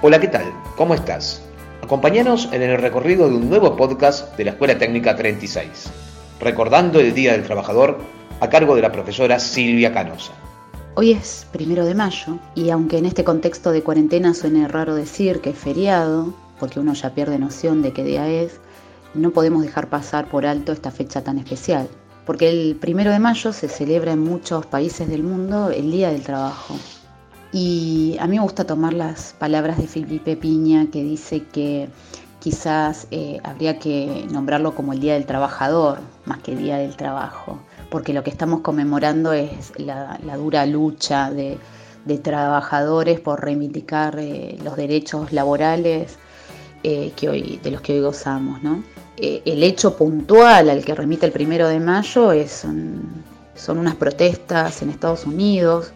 [0.00, 0.44] Hola, ¿qué tal?
[0.76, 1.42] ¿Cómo estás?
[1.82, 5.90] Acompáñanos en el recorrido de un nuevo podcast de la Escuela Técnica 36,
[6.38, 7.98] recordando el Día del Trabajador
[8.38, 10.30] a cargo de la profesora Silvia Canosa.
[10.94, 15.40] Hoy es primero de mayo y aunque en este contexto de cuarentena suene raro decir
[15.40, 18.60] que es feriado, porque uno ya pierde noción de qué día es,
[19.14, 21.88] no podemos dejar pasar por alto esta fecha tan especial,
[22.24, 26.22] porque el primero de mayo se celebra en muchos países del mundo el Día del
[26.22, 26.76] Trabajo.
[27.52, 31.88] Y a mí me gusta tomar las palabras de Felipe Piña que dice que
[32.40, 37.58] quizás eh, habría que nombrarlo como el Día del Trabajador más que Día del Trabajo,
[37.90, 41.58] porque lo que estamos conmemorando es la, dura lucha de,
[42.22, 46.16] trabajadores por reivindicar eh, los derechos laborales
[46.82, 48.62] eh, que hoy, de los que hoy gozamos.
[48.62, 48.82] ¿no?
[49.20, 55.26] el hecho puntual al que remite el primero de mayo son unas protestas en Estados
[55.26, 55.92] Unidos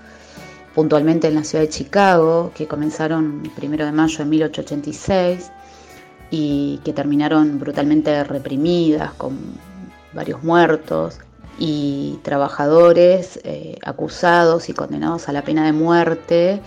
[0.74, 5.50] puntualmente en la ciudad de Chicago, que comenzaron el primero de mayo de 1886
[6.30, 9.38] y que terminaron brutalmente reprimidas con
[10.14, 11.19] varios muertos
[11.58, 16.60] y trabajadores eh, acusados y condenados a la pena de muerte,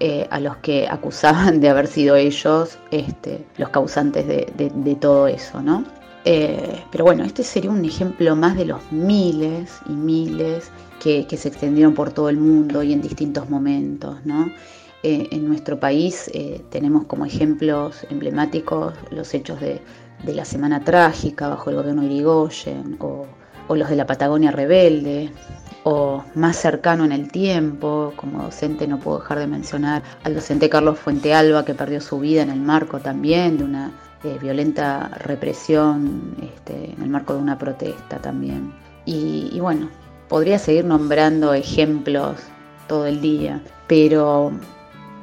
[0.00, 5.60] eh, a los que acusaban de haber sido ellos este, los causantes de, todo eso,
[5.60, 5.84] ¿no?
[6.24, 10.70] Eh, pero bueno, este sería un ejemplo más de los miles y miles
[11.02, 14.18] que, se extendieron por todo el mundo y en distintos momentos.
[15.02, 19.82] Eh, en nuestro país eh, tenemos como ejemplos emblemáticos los hechos de,
[20.24, 23.26] la Semana Trágica bajo el gobierno de Irigoyen o,
[23.74, 25.32] los de la Patagonia Rebelde
[25.82, 30.68] o más cercano en el tiempo, como docente no puedo dejar de mencionar al docente
[30.68, 33.90] Carlos Fuentealba que perdió su vida en el marco también de una
[34.22, 38.72] eh, violenta represión este, en el marco de una protesta también.
[39.04, 39.88] y bueno,
[40.32, 42.38] Podría seguir nombrando ejemplos
[42.88, 44.50] todo el día, pero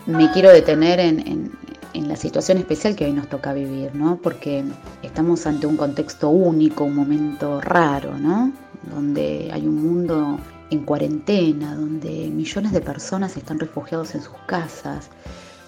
[0.06, 1.52] me quiero detener en,
[1.96, 4.20] la situación especial que hoy nos toca vivir, ¿no?
[4.22, 4.64] Porque
[5.02, 8.52] estamos ante un contexto único, un momento raro, ¿no?
[8.94, 10.40] Donde hay un mundo
[10.70, 15.10] en cuarentena, donde millones de personas están refugiados en sus casas,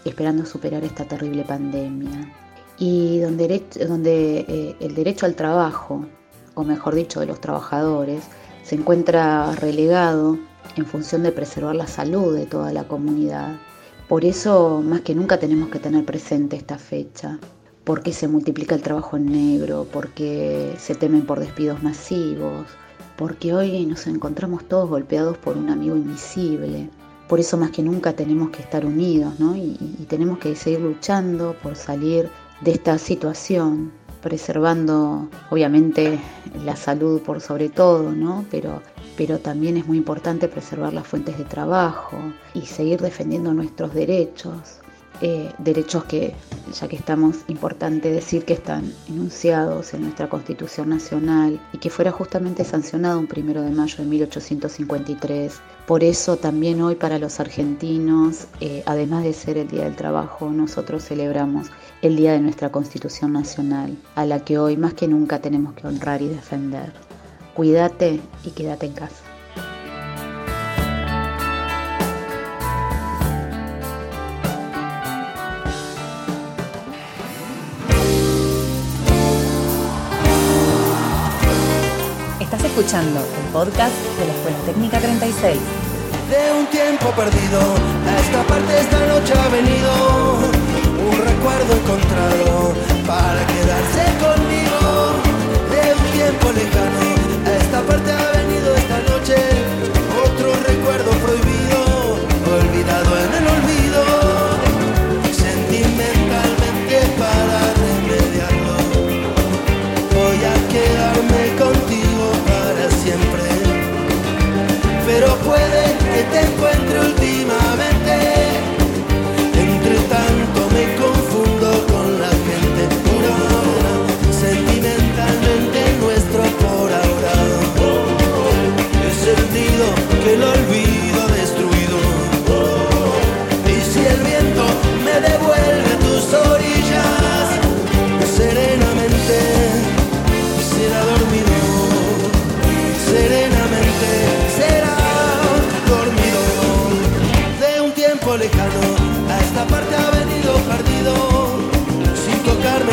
[0.06, 2.32] esperando superar esta terrible pandemia.
[2.78, 6.06] Y donde, eh, el derecho al trabajo,
[6.54, 8.26] o mejor dicho, de los trabajadores,
[8.64, 10.38] se encuentra relegado
[10.76, 13.60] en función de preservar la salud de toda la comunidad.
[14.08, 17.40] Por eso, más que nunca, tenemos que tener presente esta fecha.
[17.84, 22.68] Porque se multiplica el trabajo en negro, porque se temen por despidos masivos,
[23.18, 26.90] porque hoy nos encontramos todos golpeados por un amigo invisible.
[27.28, 29.56] Por eso más que nunca tenemos que estar unidos ¿no?
[29.56, 32.30] y, y tenemos que seguir luchando por salir
[32.62, 36.20] de esta situación preservando obviamente
[36.66, 38.46] la salud por sobre todo, ¿no?
[38.52, 38.82] Pero,
[39.18, 42.18] pero también es muy importante preservar las fuentes de trabajo
[42.54, 44.81] y seguir defendiendo nuestros derechos.
[45.24, 46.34] Eh, derechos que,
[46.74, 52.12] ya que estamos, importante decir que están enunciados en nuestra Constitución Nacional y que fuera
[52.12, 55.60] justamente sancionado un primero de mayo de 1853.
[55.86, 60.50] Por eso también hoy para los argentinos, eh, además de ser el Día del Trabajo,
[60.50, 61.68] nosotros celebramos
[62.02, 65.86] el Día de nuestra Constitución Nacional, a la que hoy más que nunca tenemos que
[65.86, 66.94] honrar y defender.
[67.54, 69.31] Cuídate y quédate en casa.
[82.82, 85.60] Escuchando el podcast de la Escuela Técnica 36.
[86.32, 87.60] De un tiempo perdido,
[88.08, 89.92] a esta parte esta noche ha venido
[90.98, 92.74] un recuerdo encontrado
[93.06, 95.14] para quedarse conmigo
[95.70, 97.06] de un tiempo lejano.
[97.46, 98.31] A esta parte ha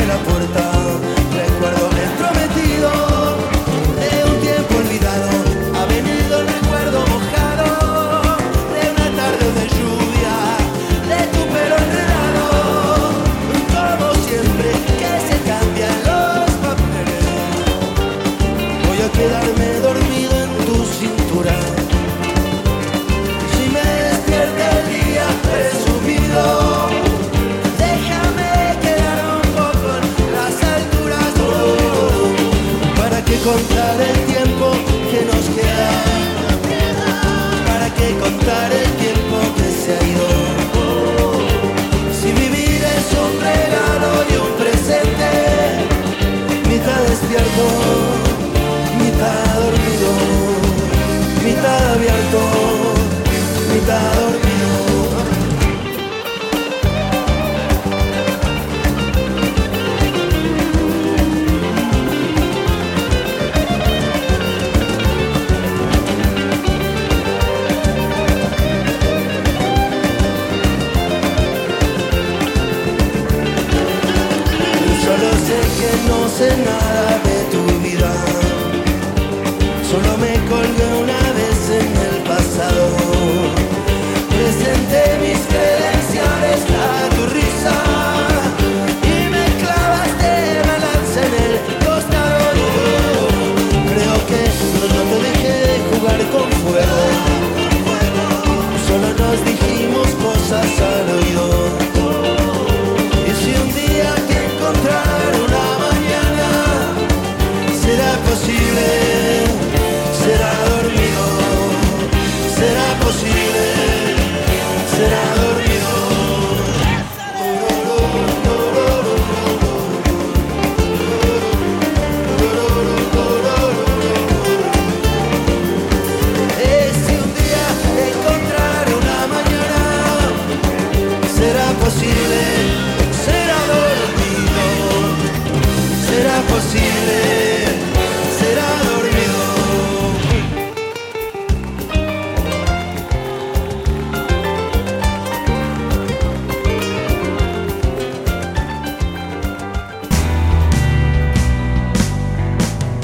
[0.09, 1.08] la puerta.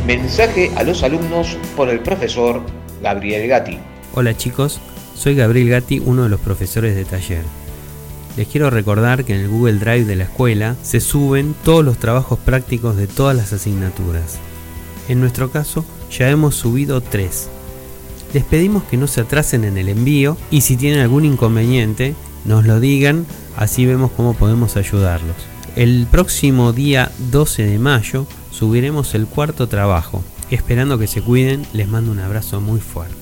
[0.06, 2.60] Mensaje a los alumnos por el profesor
[3.02, 3.78] Gabriel Gatti.
[4.12, 4.78] Hola chicos,
[5.14, 7.42] soy Gabriel Gatti, uno de los profesores de taller.
[8.36, 11.96] Les quiero recordar que en el Google Drive de la escuela se suben todos los
[11.96, 14.38] trabajos prácticos de todas las asignaturas.
[15.08, 17.48] En nuestro caso ya hemos subido tres.
[18.34, 22.14] Les pedimos que no se atrasen en el envío y si tienen algún inconveniente
[22.44, 23.24] nos lo digan,
[23.56, 25.36] así vemos cómo podemos ayudarlos.
[25.76, 30.22] El próximo día 12 de mayo subiremos el cuarto trabajo.
[30.48, 33.16] Esperando que se cuiden, les mando un abrazo muy fuerte.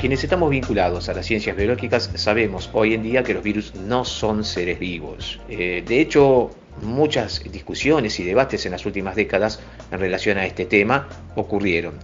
[0.00, 4.04] Quienes estamos vinculados a las ciencias biológicas sabemos hoy en día que los virus no
[4.04, 5.38] son seres vivos.
[5.50, 6.50] Eh, de hecho,
[6.82, 9.60] muchas discusiones y debates en las últimas décadas
[9.90, 11.94] en relación a este tema ocurrieron.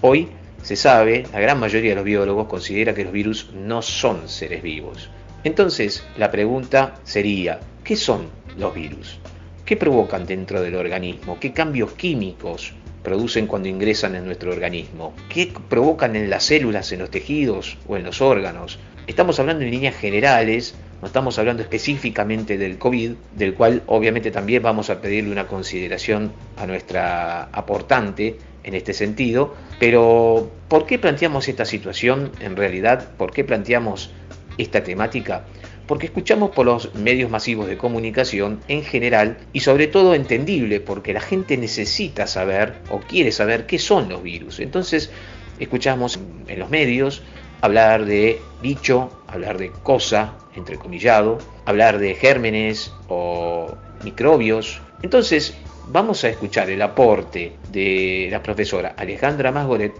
[0.00, 0.28] Hoy
[0.62, 4.62] se sabe, la gran mayoría de los biólogos considera que los virus no son seres
[4.62, 5.10] vivos.
[5.42, 8.28] Entonces, la pregunta sería, ¿qué son
[8.58, 9.18] los virus?
[9.64, 11.38] ¿Qué provocan dentro del organismo?
[11.40, 15.14] ¿Qué cambios químicos producen cuando ingresan en nuestro organismo?
[15.28, 18.78] ¿Qué provocan en las células, en los tejidos o en los órganos?
[19.06, 24.62] Estamos hablando en líneas generales, no estamos hablando específicamente del COVID, del cual obviamente también
[24.62, 31.48] vamos a pedirle una consideración a nuestra aportante en este sentido, pero ¿por qué planteamos
[31.48, 33.10] esta situación en realidad?
[33.16, 34.10] ¿Por qué planteamos
[34.58, 35.44] esta temática?
[35.86, 41.12] Porque escuchamos por los medios masivos de comunicación en general y sobre todo entendible porque
[41.12, 44.60] la gente necesita saber o quiere saber qué son los virus.
[44.60, 45.10] Entonces
[45.58, 47.22] escuchamos en los medios
[47.60, 53.74] hablar de bicho, hablar de cosa, entrecomillado, hablar de gérmenes o
[54.04, 54.80] microbios.
[55.02, 55.54] Entonces
[55.92, 59.92] vamos a escuchar el aporte de la profesora Alejandra Masgoret,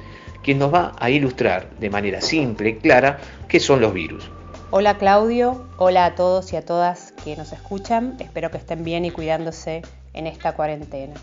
[0.43, 3.19] quien nos va a ilustrar de manera simple y clara
[3.49, 4.31] qué son los virus.
[4.71, 9.05] Hola Claudio, hola a todos y a todas que nos escuchan, espero que estén bien
[9.05, 9.83] y cuidándose
[10.15, 11.15] en esta cuarentena.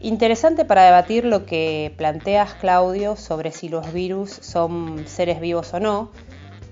[0.00, 5.78] Interesante para debatir lo que planteas Claudio sobre si los virus son seres vivos o
[5.78, 6.10] no,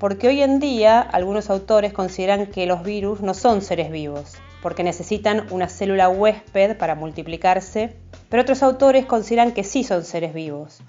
[0.00, 4.82] porque hoy en día algunos autores consideran que los virus no son seres vivos, porque
[4.82, 7.94] necesitan una célula huésped para multiplicarse,
[8.28, 10.80] pero otros autores consideran que sí son seres vivos,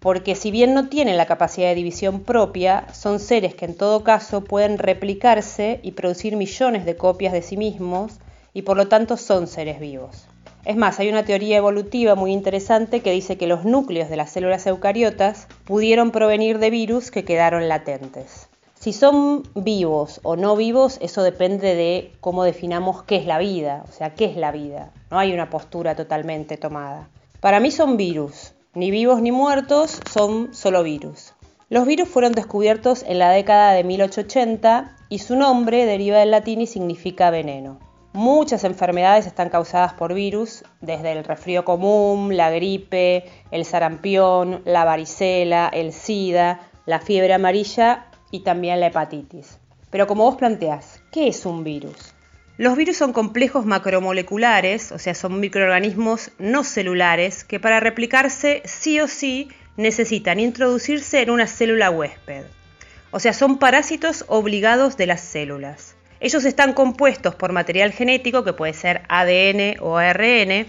[0.00, 4.02] porque si bien no tienen la capacidad de división propia, son seres que en todo
[4.02, 8.18] caso pueden replicarse y producir millones de copias de sí mismos
[8.52, 10.26] y por lo tanto son seres vivos.
[10.64, 14.30] Es más, hay una teoría evolutiva muy interesante que dice que los núcleos de las
[14.30, 18.48] células eucariotas pudieron provenir de virus que quedaron latentes.
[18.82, 23.84] Si son vivos o no vivos, eso depende de cómo definamos qué es la vida,
[23.88, 24.90] o sea, qué es la vida.
[25.08, 27.08] No hay una postura totalmente tomada.
[27.40, 31.32] Para mí son virus, ni vivos ni muertos, son solo virus.
[31.68, 36.60] Los virus fueron descubiertos en la década de 1880 y su nombre deriva del latín
[36.60, 37.78] y significa veneno.
[38.12, 44.84] Muchas enfermedades están causadas por virus, desde el resfrío común, la gripe, el sarampión, la
[44.84, 49.58] varicela, el SIDA, la fiebre amarilla y también la hepatitis.
[49.90, 52.14] Pero como vos planteás, ¿qué es un virus?
[52.58, 58.98] Los virus son complejos macromoleculares, o sea, son microorganismos no celulares que para replicarse sí
[58.98, 62.44] o sí necesitan introducirse en una célula huésped.
[63.10, 65.94] O sea, son parásitos obligados de las células.
[66.20, 70.66] Ellos están compuestos por material genético, que puede ser ADN o ARN,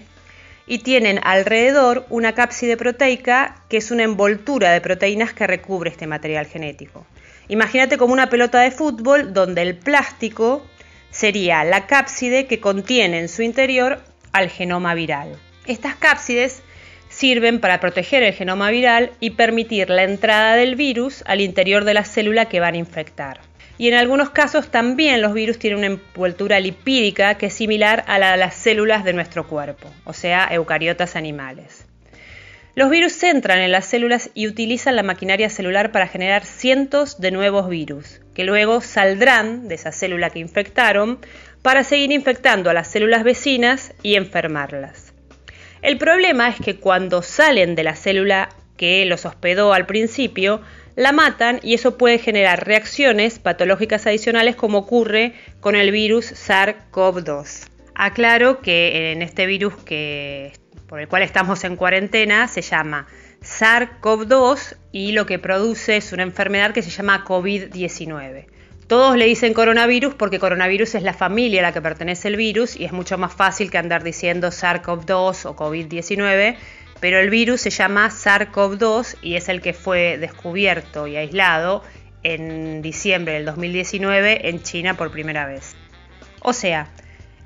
[0.66, 6.06] y tienen alrededor una cápside proteica, que es una envoltura de proteínas que recubre este
[6.06, 7.06] material genético.
[7.48, 10.64] Imagínate como una pelota de fútbol donde el plástico
[11.10, 14.00] sería la cápside que contiene en su interior
[14.32, 15.36] al genoma viral.
[15.66, 16.62] Estas cápsides
[17.08, 21.94] sirven para proteger el genoma viral y permitir la entrada del virus al interior de
[21.94, 23.40] la célula que van a infectar
[23.78, 28.18] y en algunos casos también los virus tienen una envoltura lipídica que es similar a
[28.18, 31.83] la de las células de nuestro cuerpo, o sea, eucariotas animales.
[32.76, 37.30] Los virus entran en las células y utilizan la maquinaria celular para generar cientos de
[37.30, 41.20] nuevos virus, que luego saldrán de esa célula que infectaron
[41.62, 45.12] para seguir infectando a las células vecinas y enfermarlas.
[45.82, 50.60] El problema es que cuando salen de la célula que los hospedó al principio,
[50.96, 57.73] la matan y eso puede generar reacciones patológicas adicionales como ocurre con el virus SARS-CoV-2.
[57.94, 60.52] Aclaro que en este virus que,
[60.88, 63.06] por el cual estamos en cuarentena se llama
[63.42, 68.46] SARS-CoV-2 y lo que produce es una enfermedad que se llama COVID-19.
[68.86, 72.76] Todos le dicen coronavirus porque coronavirus es la familia a la que pertenece el virus
[72.76, 76.56] y es mucho más fácil que andar diciendo SARS-CoV-2 o COVID-19
[77.04, 81.82] pero el virus se llama SARS-CoV-2 y es el que fue descubierto y aislado
[82.22, 85.76] en diciembre del 2019 en China por primera vez.
[86.40, 86.88] O sea,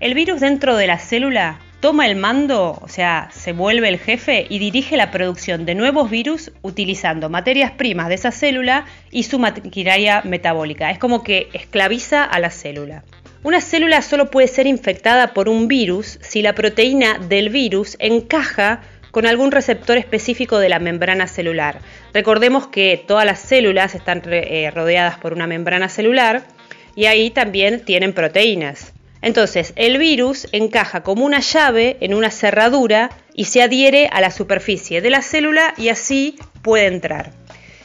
[0.01, 4.47] el virus dentro de la célula toma el mando, o sea, se vuelve el jefe
[4.49, 9.39] y dirige la producción de nuevos virus utilizando materias primas de esa célula y su
[9.39, 10.91] maquinaria metabólica.
[10.91, 13.05] Es como que esclaviza a la célula.
[13.45, 18.81] Una célula solo puede ser infectada por un virus si la proteína del virus encaja
[19.13, 21.79] con algún receptor específico de la membrana celular.
[22.13, 26.43] Recordemos que todas las células están eh, rodeadas por una membrana celular
[26.95, 28.93] y ahí también tienen proteínas.
[29.23, 34.31] Entonces, el virus encaja como una llave en una cerradura y se adhiere a la
[34.31, 37.33] superficie de la célula y así puede entrar.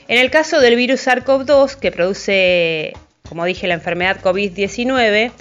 [0.08, 2.94] En el caso del virus SARS-CoV-2, que produce,
[3.28, 5.32] como dije, la enfermedad COVID-19,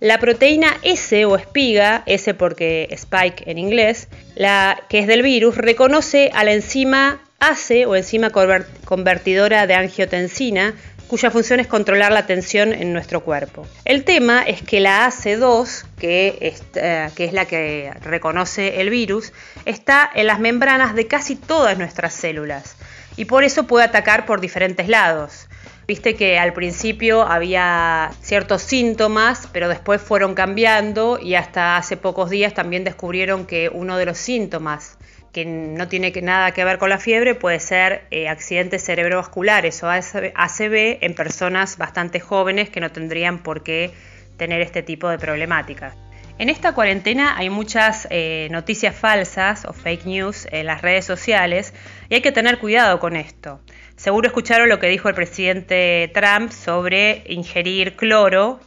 [0.00, 5.56] la proteína S o espiga, S porque spike en inglés, la que es del virus,
[5.56, 10.74] reconoce a la enzima ACE o enzima convertidora de angiotensina,
[11.08, 13.66] cuya función es controlar la tensión en nuestro cuerpo.
[13.84, 18.90] El tema es que la AC2, que es, eh, que es la que reconoce el
[18.90, 19.32] virus,
[19.64, 22.76] está en las membranas de casi todas nuestras células
[23.16, 25.48] y por eso puede atacar por diferentes lados.
[25.86, 32.28] Viste que al principio había ciertos síntomas, pero después fueron cambiando y hasta hace pocos
[32.28, 34.98] días también descubrieron que uno de los síntomas
[35.36, 39.90] que no tiene nada que ver con la fiebre puede ser eh, accidentes cerebrovasculares o
[39.90, 43.90] ACV en personas bastante jóvenes que no tendrían por qué
[44.38, 45.94] tener este tipo de problemáticas.
[46.38, 51.74] En esta cuarentena hay muchas eh, noticias falsas o fake news en las redes sociales
[52.08, 53.60] y hay que tener cuidado con esto.
[53.94, 58.58] Seguro escucharon lo que dijo el presidente Trump sobre ingerir cloro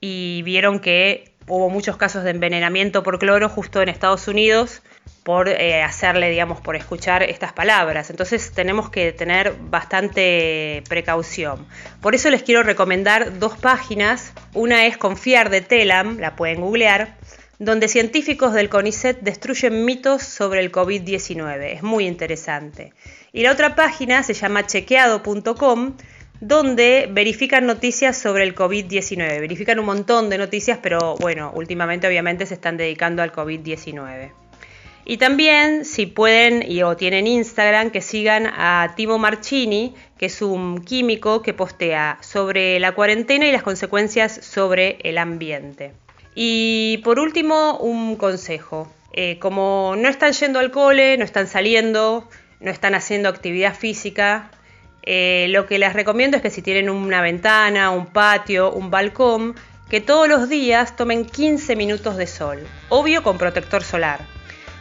[0.00, 4.82] y vieron que hubo muchos casos de envenenamiento por cloro justo en Estados Unidos
[5.26, 8.10] por eh, hacerle, digamos, por escuchar estas palabras.
[8.10, 11.66] Entonces tenemos que tener bastante precaución.
[12.00, 14.32] Por eso les quiero recomendar dos páginas.
[14.54, 17.16] Una es Confiar de Telam, la pueden googlear,
[17.58, 21.72] donde científicos del CONICET destruyen mitos sobre el COVID-19.
[21.72, 22.92] Es muy interesante.
[23.32, 25.96] Y la otra página se llama chequeado.com,
[26.40, 29.40] donde verifican noticias sobre el COVID-19.
[29.40, 34.45] Verifican un montón de noticias, pero bueno, últimamente obviamente se están dedicando al COVID-19.
[35.08, 40.42] Y también, si pueden y o tienen Instagram, que sigan a Timo Marchini, que es
[40.42, 45.92] un químico que postea sobre la cuarentena y las consecuencias sobre el ambiente.
[46.34, 48.92] Y por último, un consejo.
[49.12, 54.50] Eh, como no están yendo al cole, no están saliendo, no están haciendo actividad física,
[55.04, 59.54] eh, lo que les recomiendo es que si tienen una ventana, un patio, un balcón,
[59.88, 64.35] que todos los días tomen 15 minutos de sol, obvio con protector solar,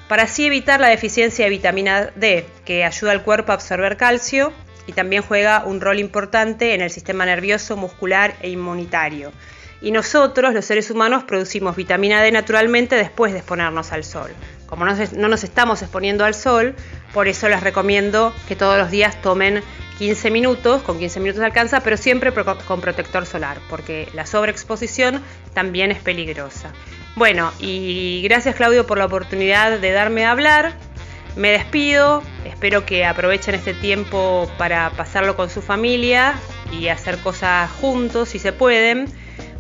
[0.08, 4.54] para así evitar la deficiencia de vitamina D, que ayuda al cuerpo a absorber calcio
[4.88, 9.32] y también juega un rol importante en el sistema nervioso, muscular e inmunitario.
[9.82, 14.32] y nosotros, los seres humanos, producimos vitamina D naturalmente después de exponernos al sol.
[14.68, 16.76] Como no, nos estamos exponiendo al sol,
[17.14, 19.62] por eso les recomiendo que todos los días tomen
[20.00, 25.22] 15 minutos, con 15 minutos alcanza, pero siempre con protector solar, porque la sobreexposición
[25.54, 26.72] también es peligrosa.
[27.16, 30.74] Bueno, y gracias Claudio por la oportunidad de darme a hablar.
[31.36, 36.36] Me despido, espero que aprovechen este tiempo para pasarlo con su familia
[36.72, 39.08] y hacer cosas juntos si se pueden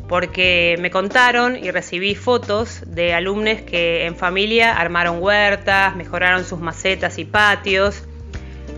[0.07, 6.59] porque me contaron y recibí fotos de alumnos que en familia armaron huertas, mejoraron sus
[6.59, 8.03] macetas y patios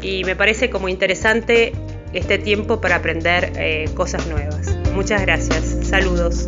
[0.01, 1.73] y me parece como interesante
[2.13, 4.75] este tiempo para aprender eh, cosas nuevas.
[4.93, 6.45] Muchas gracias, saludos.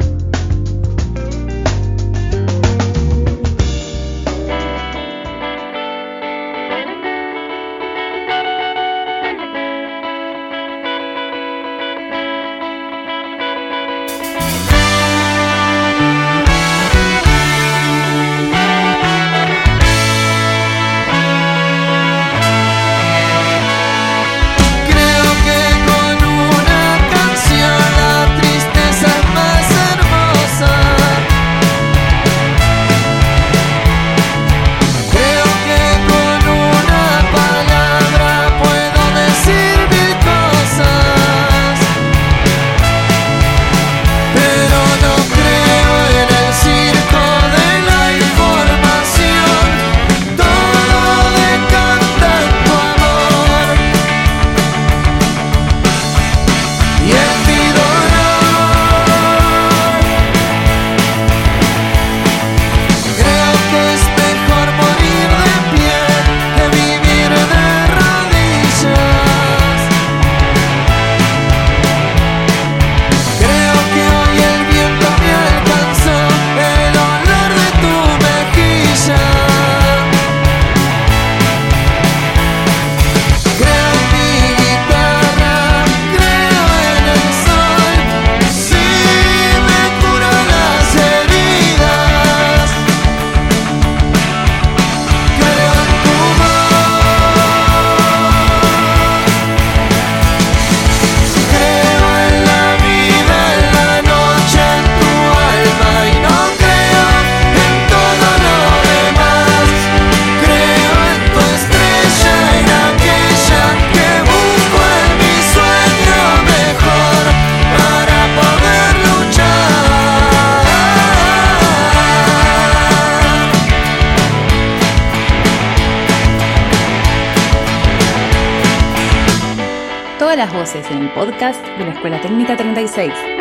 [130.70, 133.39] Las voces en podcast de la Escuela Técnica 36.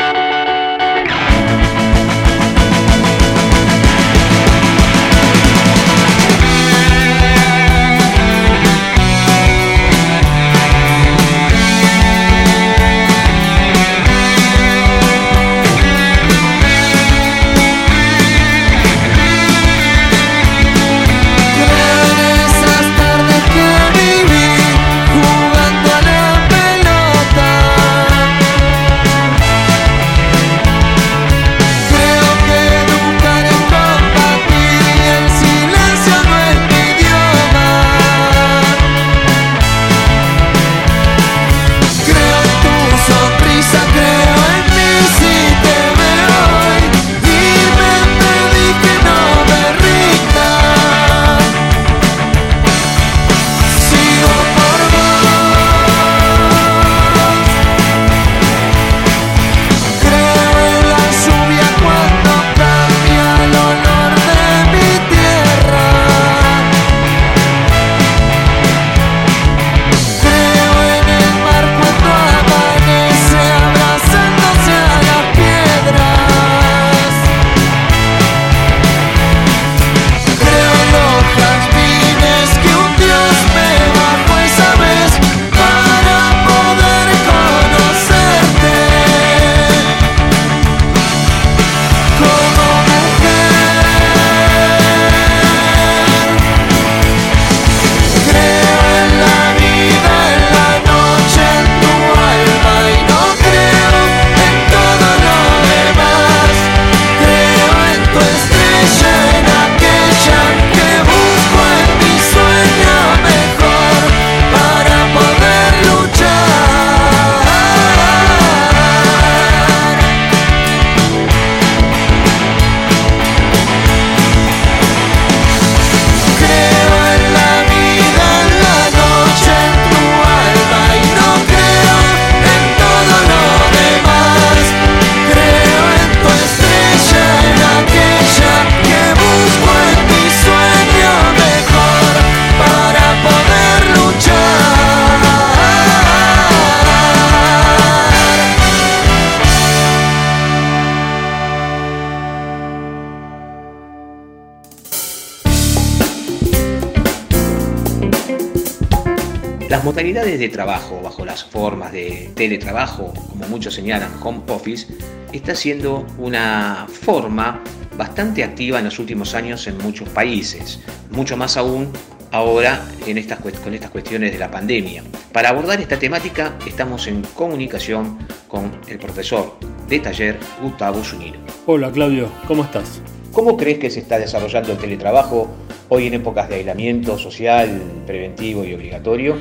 [160.39, 164.87] De trabajo bajo las formas de teletrabajo, como muchos señalan, home office,
[165.33, 167.63] está siendo una forma
[167.97, 171.89] bastante activa en los últimos años en muchos países, mucho más aún
[172.31, 175.03] ahora en estas, con estas cuestiones de la pandemia.
[175.33, 181.39] Para abordar esta temática estamos en comunicación con el profesor de taller Gustavo Zunino.
[181.67, 183.01] Hola Claudio, ¿cómo estás?
[183.33, 185.49] ¿Cómo crees que se está desarrollando el teletrabajo
[185.89, 189.39] hoy en épocas de aislamiento social, preventivo y obligatorio,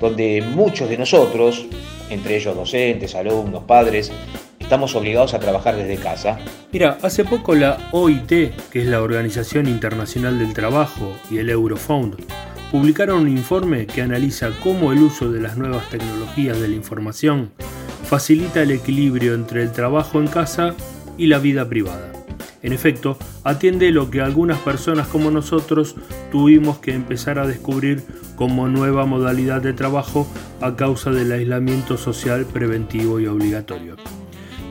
[0.00, 1.66] donde muchos de nosotros,
[2.08, 4.10] entre ellos docentes, alumnos, padres,
[4.58, 6.38] estamos obligados a trabajar desde casa?
[6.72, 8.28] Mira, hace poco la OIT,
[8.70, 12.16] que es la Organización Internacional del Trabajo, y el Eurofound,
[12.70, 17.50] publicaron un informe que analiza cómo el uso de las nuevas tecnologías de la información
[18.04, 20.74] facilita el equilibrio entre el trabajo en casa
[21.18, 22.12] y la vida privada.
[22.62, 25.96] En efecto, atiende lo que algunas personas como nosotros
[26.30, 28.02] tuvimos que empezar a descubrir
[28.40, 30.26] como nueva modalidad de trabajo
[30.62, 33.96] a causa del aislamiento social preventivo y obligatorio.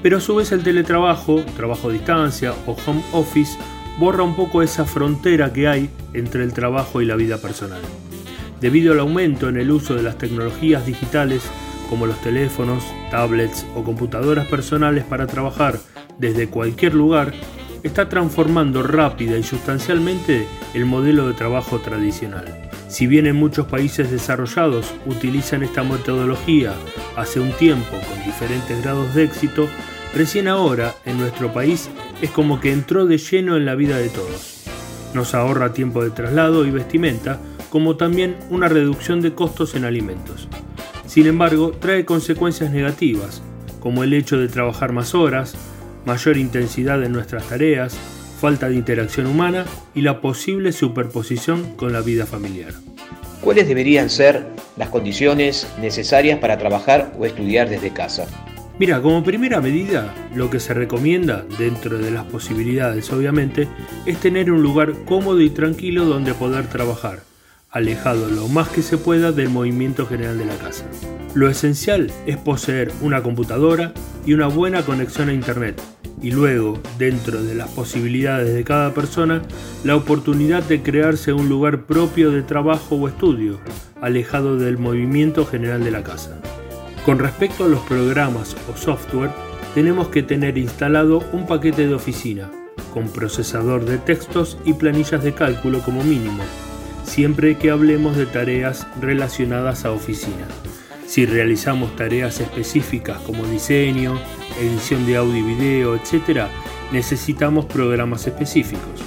[0.02, 3.60] Pero a su vez el teletrabajo, trabajo a distancia o home office
[4.00, 7.82] borra un poco esa frontera que hay entre el trabajo y la vida personal.
[8.60, 11.44] Debido al aumento en el uso de las tecnologías digitales
[11.92, 15.78] como los teléfonos, tablets o computadoras personales para trabajar
[16.18, 17.36] desde cualquier lugar,
[17.84, 22.69] está transformando rápida y sustancialmente el modelo de trabajo tradicional.
[22.90, 26.74] Si bien en muchos países desarrollados utilizan esta metodología
[27.16, 29.68] hace un tiempo con diferentes grados de éxito,
[30.16, 31.88] recién ahora en nuestro país
[32.20, 34.64] es como que entró de lleno en la vida de todos.
[35.14, 40.48] Nos ahorra tiempo de traslado y vestimenta, como también una reducción de costos en alimentos.
[41.06, 43.44] Sin embargo, trae consecuencias negativas,
[43.80, 45.54] como el hecho de trabajar más horas,
[46.06, 47.96] mayor intensidad en nuestras tareas,
[48.40, 52.74] falta de interacción humana y la posible superposición con la vida familiar.
[53.42, 54.48] ¿Cuáles deberían ser
[54.78, 58.26] las condiciones necesarias para trabajar o estudiar desde casa?
[58.80, 63.68] Mira, como primera medida, lo que se recomienda, dentro de las posibilidades obviamente,
[64.06, 67.20] es tener un lugar cómodo y tranquilo donde poder trabajar,
[67.72, 70.86] alejado lo más que se pueda del movimiento general de la casa.
[71.34, 73.94] Lo esencial es poseer una computadora
[74.26, 75.82] y una buena conexión a Internet,
[76.22, 79.42] y luego, dentro de las posibilidades de cada persona,
[79.84, 83.60] la oportunidad de crearse un lugar propio de trabajo o estudio,
[84.02, 86.40] alejado del movimiento general de la casa.
[87.06, 89.32] Con respecto a los programas o software,
[89.74, 92.52] tenemos que tener instalado un paquete de oficina,
[92.94, 96.44] con procesador de textos y planillas de cálculo como mínimo,
[97.04, 100.48] siempre que hablemos de tareas relacionadas a oficina.
[101.10, 104.14] Si realizamos tareas específicas como diseño,
[104.62, 106.42] edición de audio y video, etc.,
[106.92, 109.02] necesitamos programas específicos.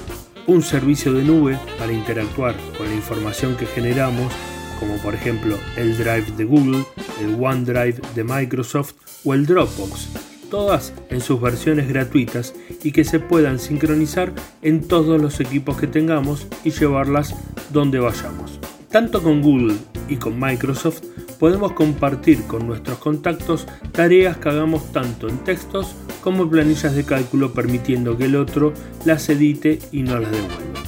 [0.48, 4.32] Un servicio de nube para interactuar con la información que generamos,
[4.80, 6.84] como por ejemplo el Drive de Google,
[7.20, 10.08] el OneDrive de Microsoft o el Dropbox,
[10.50, 15.86] todas en sus versiones gratuitas y que se puedan sincronizar en todos los equipos que
[15.86, 17.36] tengamos y llevarlas
[17.72, 18.58] donde vayamos.
[18.90, 19.76] Tanto con Google
[20.08, 21.04] y con Microsoft
[21.42, 27.04] podemos compartir con nuestros contactos tareas que hagamos tanto en textos como en planillas de
[27.04, 28.72] cálculo permitiendo que el otro
[29.04, 30.82] las edite y no las devuelva.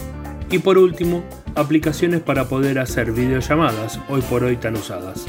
[0.52, 1.24] Y por último,
[1.56, 5.26] aplicaciones para poder hacer videollamadas hoy por hoy tan usadas.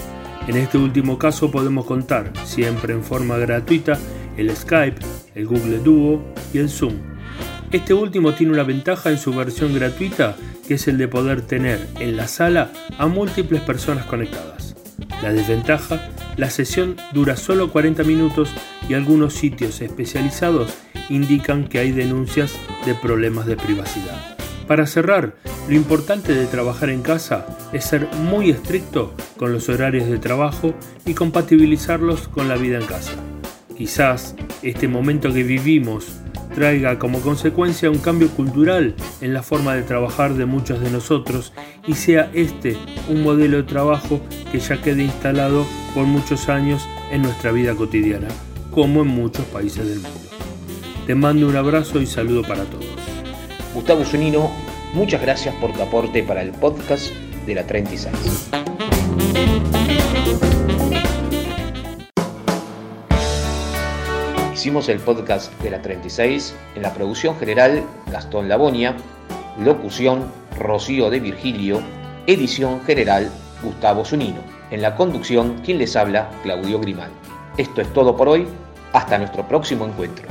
[0.48, 3.98] En este último caso podemos contar, siempre en forma gratuita,
[4.38, 5.00] el Skype,
[5.34, 6.22] el Google Duo
[6.54, 6.94] y el Zoom.
[7.72, 10.36] Este último tiene una ventaja en su versión gratuita
[10.68, 14.75] que es el de poder tener en la sala a múltiples personas conectadas.
[15.22, 18.50] La desventaja, la sesión dura solo 40 minutos
[18.88, 20.74] y algunos sitios especializados
[21.10, 22.54] indican que hay denuncias
[22.86, 24.36] de problemas de privacidad.
[24.68, 25.36] Para cerrar,
[25.68, 30.74] lo importante de trabajar en casa es ser muy estricto con los horarios de trabajo
[31.06, 33.14] y compatibilizarlos con la vida en casa.
[33.78, 36.06] Quizás este momento que vivimos
[36.54, 41.52] traiga como consecuencia un cambio cultural en la forma de trabajar de muchos de nosotros
[41.86, 42.78] y sea este
[43.10, 48.30] un modelo de trabajo que ya quede instalado por muchos años en nuestra vida cotidiana,
[48.72, 50.20] como en muchos países del mundo.
[51.06, 52.86] Te mando un abrazo y saludo para todos.
[53.74, 54.50] Gustavo Zunino,
[54.94, 57.12] muchas gracias por tu aporte para el podcast
[57.46, 58.50] de la 36.
[64.66, 68.96] Hicimos el podcast de la 36 en la producción general Gastón Labonia,
[69.64, 71.84] locución Rocío de Virgilio,
[72.26, 73.30] edición general
[73.62, 74.42] Gustavo Zunino.
[74.72, 77.12] En la conducción, quien les habla, Claudio Grimal.
[77.58, 78.48] Esto es todo por hoy.
[78.92, 80.28] Hasta nuestro próximo encuentro.